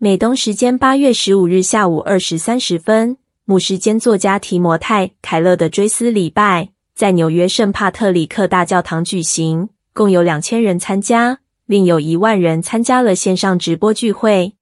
[0.00, 14.52] 美东时间八月十五日下午二时三十分，牧师兼作家提摩太·凯勒的追思礼拜在纽约圣帕特里克大教堂举行，共有两千人参加，另有一万人参加了线上直播聚会。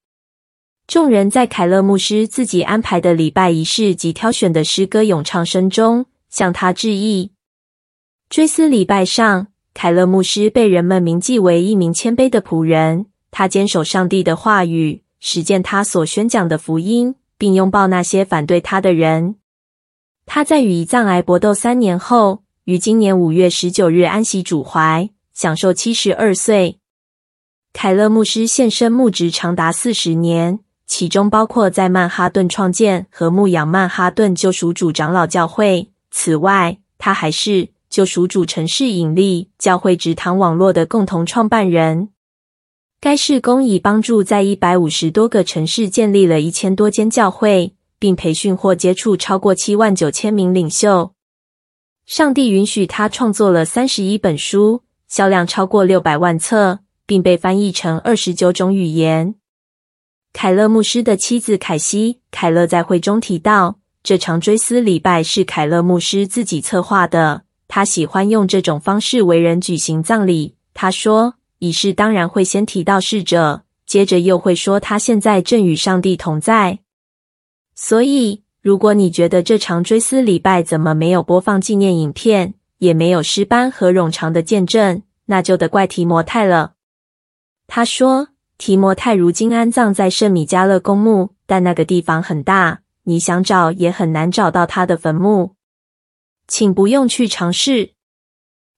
[0.87, 7.33] 众人在凯勒牧师自己安排的礼拜仪式及挑选的诗歌咏唱声中向他致意。
[8.31, 13.05] 追思礼拜上，凯勒牧师被人们铭记为一名谦卑的仆人。
[13.31, 19.35] 他坚守上帝的话语，实践他所宣讲的福音，并拥抱那些反对他的人。
[20.25, 26.79] 他在与胰脏癌搏斗三年后，于今年五月十九日安息主怀，享寿七十二岁。
[27.73, 30.61] 凯勒牧师献身牧职长达四十年。
[30.87, 35.91] 其中包括在曼哈顿创建和牧养曼哈顿救赎主长老教会。
[36.13, 42.11] 此外，他还是救赎主城市引力教会职堂网络的共同创办人。
[43.07, 51.13] 该事工已帮助在一百五十多个城市建立了一千多间教会，并培训或接触超过七万九千名领袖。
[52.05, 59.37] 上帝允许他创作了三十一本书，销量超过六百万册，并被翻译成二十九种语言。
[60.33, 67.43] 凯勒牧师的妻子凯西·凯勒在会中提到，这场追思礼拜是凯勒牧师自己策划的。
[67.69, 70.57] 他喜欢用这种方式为人举行葬礼。
[70.75, 76.81] 他说，仪式当然会先提到逝者，接着又会说他现在正与上帝同在。
[77.75, 86.75] 所以，如果你觉得这场追思礼拜怎么没有播放纪念影片，也没有诗班和冗长的见证，那就得怪提摩太了。
[87.67, 88.29] 他说。
[88.59, 95.57] 提摩太如今安葬在圣米迦勒公墓，但那个地方很大，你想找也很难找到他的坟墓。
[96.49, 97.91] 请不用去尝试。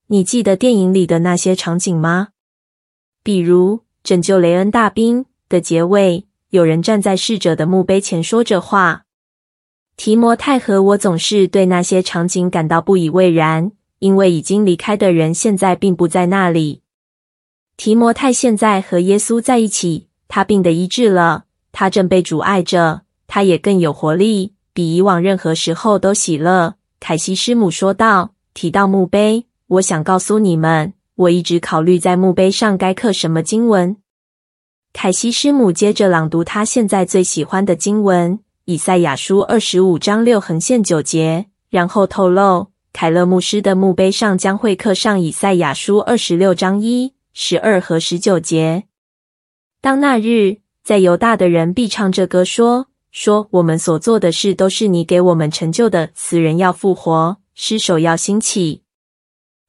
[0.08, 2.30] 你记得电影里的那些场景吗？
[3.28, 9.04] 比如《拯救雷恩大兵》的结尾，有人站在逝者的墓碑前说着话。
[9.98, 16.80] 提摩太和我总是对那些场景感到不以为然，因为已经离开的人现在并不在那里。
[17.76, 26.76] 提摩太现在和耶稣在一起，他病得医治了，他正被主爱着，他也更有活力，比以往任何时候都喜乐。
[26.98, 33.96] 凯西师母说道：“提到墓碑，我想告诉你们，我一直考虑在墓碑上该刻什么经文。”
[34.92, 47.14] 凯西师母接着朗读他现在最喜欢的经文：以赛亚书二十五章六横线九节，然后透露凯勒牧师的墓碑上将会刻上以赛亚书二十六章一。
[47.40, 48.88] 十二和十九节，
[49.80, 56.10] 当那日，在犹大的人必唱这歌说：说我们所做的事都是你给我们成就的。
[56.16, 58.82] 死人要复活，尸首要兴起，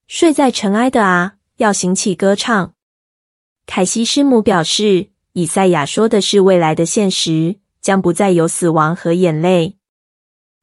[0.07, 2.73] 睡在尘埃的啊，要行起歌唱。
[3.65, 9.75] 凯西师母表示，以赛亚说的是未来的现实，将不再有死亡和眼泪。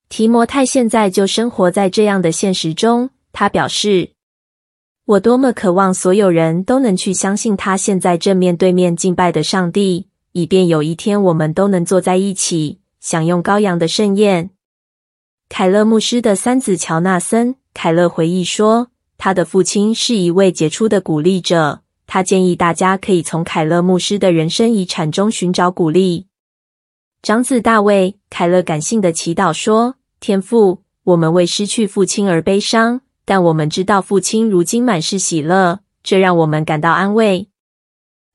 [0.08, 4.12] 提摩太现在就生活在这样的现实中，他表示。
[5.04, 14.50] 我多么渴望所有人都能去相信他现在正面对面敬拜的上帝，以便有一天我们都能坐在一起享用羔羊的盛宴。
[15.48, 21.80] 凯勒牧师的三子乔纳森·凯勒回忆说，他的父亲是一位杰出的鼓励者。
[22.06, 26.26] 他建议大家可以从凯勒牧师的人生遗产中寻找鼓励。
[27.22, 37.48] 长子大卫·凯勒感性的祈祷说：“天父，我们为失去父亲而悲伤。”但我们知道父亲如今满是喜乐，这让我们感到安慰。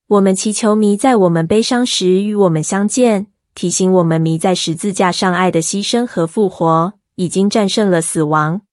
[0.08, 8.64] 我们祈求弥在我们悲伤时与我们相见，提醒我们弥在十字架上爱的牺牲和复活已经战胜了死亡。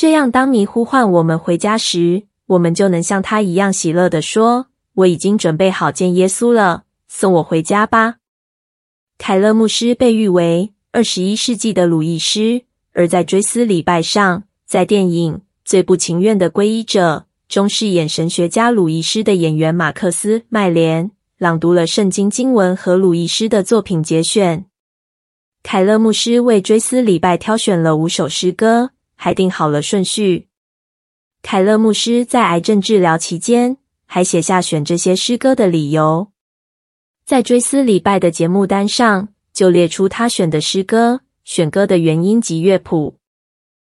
[0.00, 8.18] 这样，当弥呼唤我们回家时，我们就能像他一样喜乐地说：“我已经准备好见耶稣了，送我回家吧。”
[9.18, 14.44] 凯勒牧师被誉为二十一世纪的鲁伊斯，而在追思礼拜上。
[14.64, 24.66] 在电影《最不情愿的皈依者》中饰演神学家鲁伊斯的演员马克思·麦连朗读了圣经经文和鲁伊斯的作品节选。
[25.64, 28.90] 凯勒牧师为追思礼拜挑选了五首诗歌，
[29.20, 30.46] 还定好了顺序。
[31.42, 33.76] 凯勒牧师在癌症治疗期间
[34.06, 36.28] 还写下选这些诗歌的理由，
[37.26, 43.18] 在追思礼拜的节目单上就列出他选的诗歌、选歌的原因及乐谱。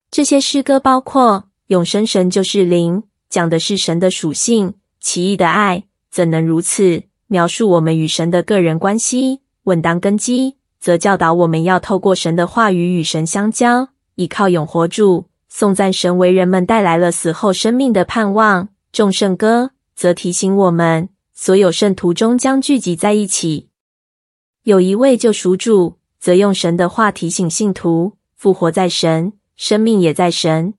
[0.09, 4.69] 这些诗歌包括《永生神就是灵》，讲的是神的属性；
[4.99, 5.79] 《奇异的爱》
[6.09, 13.89] 怎能如此，描述我们与神的个人关系；《稳当根基》则教导我们要透过神的话语与神相交，
[14.19, 19.63] 依靠永活主，颂赞神为人们带来了死后生命的盼望；《众圣歌》
[19.95, 23.69] 则提醒我们，所有圣徒终将聚集在一起。
[24.63, 30.73] 有一位救赎主，则用神的话提醒信徒：复活在神，生命也在神。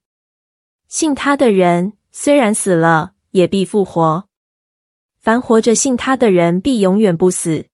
[0.86, 4.26] 信他的人，虽然死了，也必复活。
[5.18, 7.64] 凡活着信他的人，必永远不死。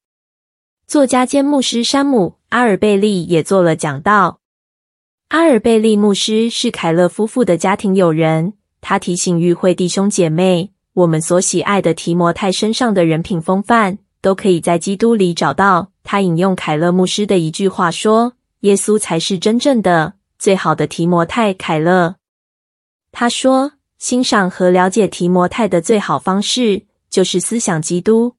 [0.86, 4.38] 作家兼牧师山姆·阿尔贝利也做了讲道。
[5.28, 15.90] 阿尔贝利牧师是凯勒夫妇的家庭友人，他提醒与会弟兄姐妹：我们所喜爱的提摩太身上的人品风范，都可以在基督里找到。
[16.04, 22.14] 他引用凯勒牧师的一句话说：“耶稣才是真正的、最好的提摩太。”凯勒。
[23.10, 28.36] 他说：“欣赏和了解提摩太的最好方式，就是思想基督。”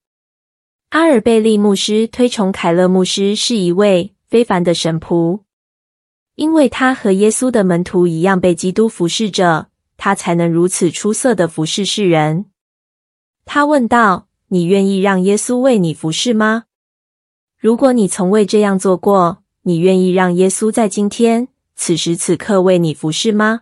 [0.92, 5.42] 阿尔贝利牧师推崇凯勒牧师是一位非凡的神仆，
[6.38, 12.46] 因为他和耶稣的门徒一样被基督服侍着，他才能如此出色的服侍世人。
[13.44, 16.66] 他问道：“你愿意让耶稣为你服侍吗？
[17.58, 23.62] 如果你从未这样做过，你愿意让耶稣在今天此时此刻为你服侍吗？”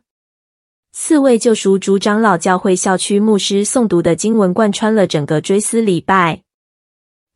[0.91, 6.43] 四位救赎主长老教会校区牧师诵读的经文贯穿了整个追思礼拜，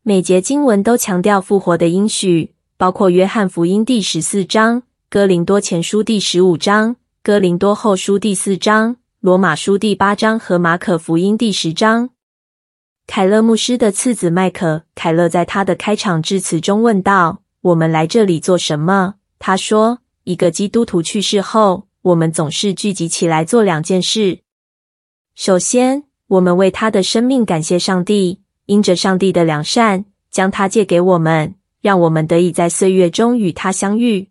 [0.02, 12.10] 每节经文都强调复活的应许，包括约翰福音第十四章、哥林多前书第十五章、哥林多后书第四章、罗马书第八章和马可福音第十章。
[13.08, 24.38] 凯勒牧师的次子麦可·凯勒在他的开场致辞中问道：“我们来这里做什么？”他说：“一个基督徒去世后。”我们总是聚集起来做两件事。
[25.34, 34.28] 首先，我们为他的生命感谢上帝，因着上帝的良善，将他借给我们，让我们得以在岁月中与他相遇。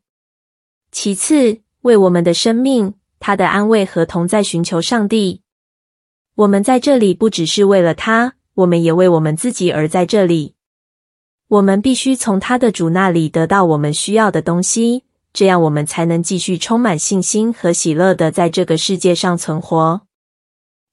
[0.91, 5.41] 其次，为我们的生命、他的安慰和同在寻求上帝。
[6.36, 10.56] 我们在这里不只是为了他，我们也为我们自己而在这里。
[11.47, 15.03] 我们必须从他的主那里得到我们需要的东西。
[15.31, 20.01] 这样，我们才能继续充满信心和喜乐的在这个世界上存活。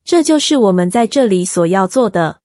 [0.04, 2.40] 这就是我们在这里所要做的。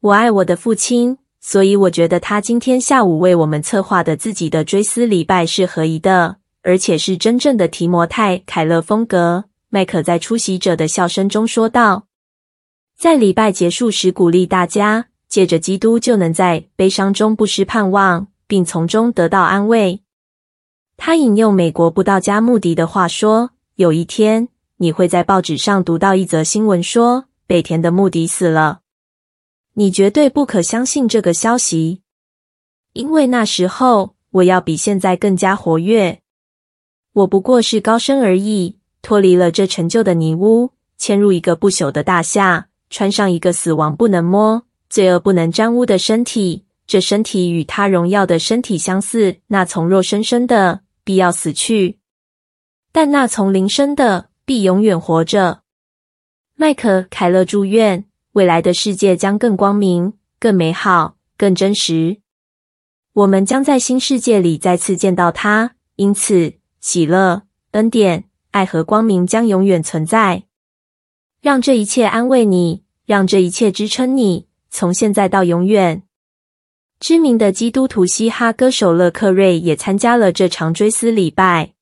[0.00, 9.44] 我爱我的父亲，所以我觉得他今天下午为我们策划的自己的追思礼拜是合宜的，而且是真正的提摩太凯勒风格。
[9.68, 12.06] 麦可在出席者的笑声中说道，
[12.96, 20.00] 在礼拜结束时鼓励大家，借着基督就能在悲伤中不失盼望，并从中得到安慰。
[20.96, 28.82] 他引用美国布道家穆迪的话说：“有一天，你会在报纸上读到一则新闻，说北田的穆迪死了。
[29.72, 32.02] 你绝对不可相信这个消息，
[32.92, 36.20] 因为那时候我要比现在更加活跃。
[37.14, 46.66] 我不过是高升而已，脱离了这陈旧的泥屋，迁入一个不朽的大厦，穿上一个死亡不能摸、罪恶不能沾污的身体。
[46.86, 51.98] 这身体与他荣耀的身体相似，那从肉身生的。”必要死去，
[52.90, 55.60] 但那从灵生的必永远活着。
[56.54, 62.22] 麦可·凯勒祝愿未来的世界将更光明、更美好、更真实。
[63.12, 66.54] 我们将在新世界里再次见到他，因此
[66.86, 70.42] 喜乐、恩典、爱和光明将永远存在。
[71.40, 76.02] 让这一切安慰你，让这一切支撑你，从现在到永远。
[77.00, 81.72] 知名的基督徒嘻哈歌手勒克瑞也参加了这场追思礼拜。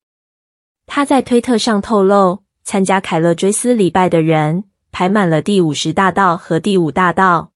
[0.85, 4.63] 他在推特上透露，参加凯勒追思礼拜的人
[4.93, 7.51] 排满了第五十大道和第五大道。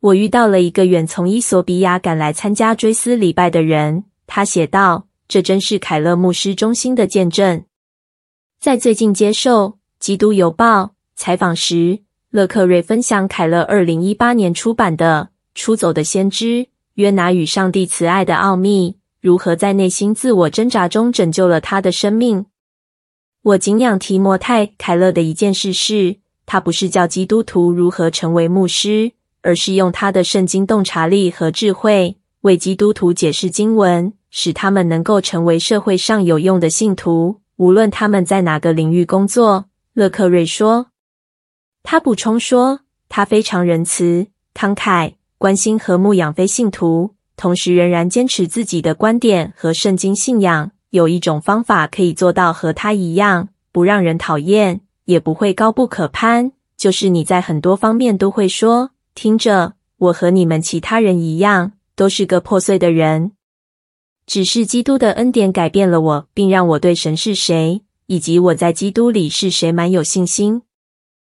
[0.00, 7.64] 我遇到了一个远从伊索比亚赶来参加追思礼拜的人，他写道：“这真是凯勒牧师中心的见证。”
[8.60, 9.68] 在最近接受
[10.00, 10.82] 《基督邮报》
[11.14, 15.30] 采访时，勒克瑞分享凯勒二零一八年出版的。
[15.52, 22.46] 出走的先知约拿与上帝慈爱的奥秘，如何在内心自我挣扎中拯救了他的生命。
[23.42, 39.66] 我敬仰提摩太·凯勒的一件事是，他不是教基督徒如何成为牧师，而是用他的圣经洞察力和智慧，为基督徒解释经文，使他们能够成为社会上有用的信徒，无论他们在哪个领域工作。
[39.92, 40.86] 勒克瑞说。
[41.82, 45.14] 他补充说，他非常仁慈、慷慨。
[45.38, 50.70] 关心和牧养非信徒，同时仍然坚持自己的观点和圣经信仰。
[50.90, 63.32] 有一种方法可以做到和他一样，不让人讨厌，也不会高不可攀，就是你在很多方面都会说：“听着，我和你们其他人一样，都是个破碎的人。
[64.30, 70.62] 只是基督的恩典改变了我，并让我对神是谁以及我在基督里是谁蛮有信心。”